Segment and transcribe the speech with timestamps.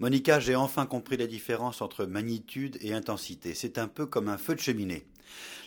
[0.00, 3.52] Monica, j'ai enfin compris la différence entre magnitude et intensité.
[3.54, 5.04] C'est un peu comme un feu de cheminée.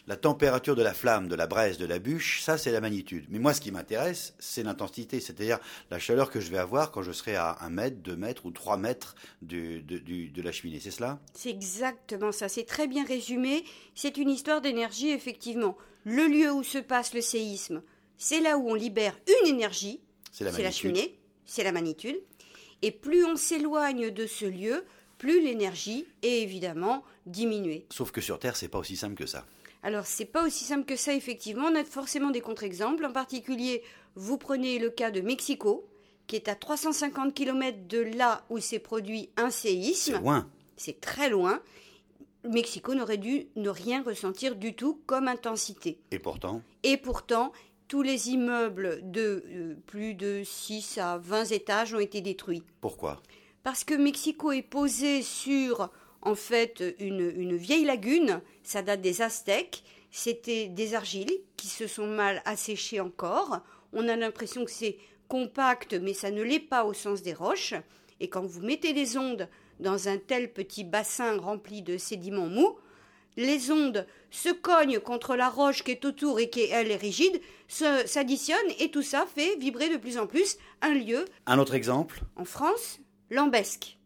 [0.08, 3.28] La température de la flamme, de la braise, de la bûche, ça c'est la magnitude.
[3.30, 5.60] Mais moi ce qui m'intéresse, c'est l'intensité, c'est-à-dire
[5.92, 8.52] la chaleur que je vais avoir quand je serai à un mètre, deux mètres ou
[8.52, 9.14] trois mètres
[9.44, 10.80] de, de la cheminée.
[10.80, 11.20] C'est cela?
[11.36, 12.50] C'est exactement ça.
[12.50, 13.64] C'est très bien résumé.
[13.94, 15.78] C'est une histoire d'énergie, effectivement.
[16.06, 17.84] Le lieu où se passe le séisme,
[18.18, 20.02] c'est là où on libère une énergie.
[20.32, 22.18] C'est la, la cheminée, c'est la magnitude.
[22.84, 24.84] Et plus on s'éloigne de ce lieu,
[25.18, 27.86] plus l'énergie est évidemment diminuée.
[27.90, 29.46] Sauf que sur Terre, c'est pas aussi simple que ça.
[29.84, 31.68] Alors, c'est pas aussi simple que ça, effectivement.
[31.68, 33.06] On a forcément des contre-exemples.
[33.06, 33.84] En particulier,
[34.16, 35.88] vous prenez le cas de Mexico,
[36.28, 40.14] qui est à 350 km de là où s'est produit un séisme.
[40.16, 40.50] C'est loin.
[40.76, 41.62] C'est très loin.
[42.44, 46.02] Mexico n'aurait dû ne rien ressentir du tout comme intensité.
[46.12, 47.54] Et pourtant Et pourtant,
[47.88, 52.64] tous les immeubles de euh, plus de 6 à 20 étages ont été détruits.
[52.82, 53.22] Pourquoi?
[53.64, 55.90] Parce que Mexico est posé sur,
[56.22, 58.42] en fait, une, vieille lagune.
[58.64, 59.84] Ça date des Aztèques.
[60.12, 63.62] C'était des argiles qui se sont mal asséchées encore.
[63.94, 67.74] On a l'impression que c'est compact, mais ça ne l'est pas au sens des roches.
[68.20, 69.48] Et quand vous mettez des ondes
[69.80, 72.78] dans un tel petit bassin rempli de sédiments mous,
[73.38, 77.40] les ondes se cognent contre la roche qui est autour et qui, elle, est rigide,
[77.68, 81.26] s'additionnent et tout ça fait vibrer de plus en plus un lieu.
[81.46, 83.98] Un autre exemple En France, Lambesque.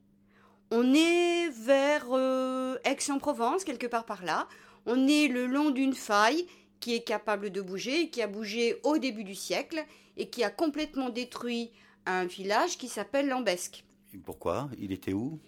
[0.71, 4.47] On est vers euh, Aix-en-Provence, quelque part par là.
[4.85, 6.45] On est le long d'une faille
[6.79, 9.83] qui est capable de bouger, qui a bougé au début du siècle
[10.17, 11.71] et qui a complètement détruit
[12.05, 13.83] un village qui s'appelle Lambesque.
[14.25, 14.69] pourquoi?
[14.79, 15.39] Il était où?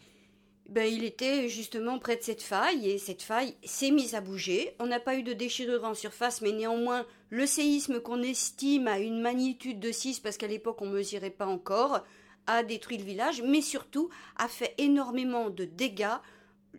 [0.69, 4.75] Ben, il était justement près de cette faille et cette faille s'est mise à bouger.
[4.79, 8.99] On n'a pas eu de déchirure en surface, mais néanmoins, le séisme qu'on estime à
[8.99, 12.03] une magnitude de 6, parce qu'à l'époque on ne mesurait pas encore,
[12.45, 16.17] a détruit le village, mais surtout a fait énormément de dégâts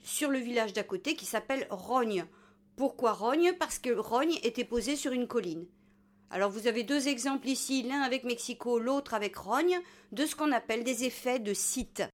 [0.05, 2.27] sur le village d'à côté qui s'appelle Rogne.
[2.77, 3.55] Pourquoi Rogne?
[3.59, 5.67] Parce que Rogne était posé sur une colline.
[6.31, 9.81] Alors vous avez deux exemples ici, l'un avec Mexico, l'autre avec Rogne,
[10.13, 12.05] de ce qu'on appelle des effets de site.